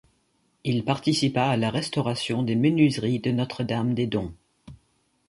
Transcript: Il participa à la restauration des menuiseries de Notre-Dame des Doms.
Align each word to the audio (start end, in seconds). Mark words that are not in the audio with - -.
Il 0.63 0.83
participa 0.83 1.49
à 1.51 1.57
la 1.57 1.69
restauration 1.69 2.41
des 2.41 2.55
menuiseries 2.55 3.19
de 3.19 3.29
Notre-Dame 3.29 3.93
des 3.93 4.07
Doms. 4.07 4.33